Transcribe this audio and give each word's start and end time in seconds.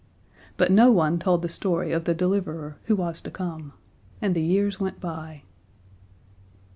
But 0.57 0.71
no 0.71 0.91
one 0.91 1.19
told 1.19 1.43
the 1.43 1.47
story 1.47 1.91
of 1.91 2.05
the 2.05 2.15
deliverer 2.15 2.77
who 2.85 2.95
was 2.95 3.21
to 3.21 3.29
come. 3.29 3.73
And 4.19 4.33
the 4.33 4.41
years 4.41 4.79
went 4.79 4.99
by. 4.99 5.43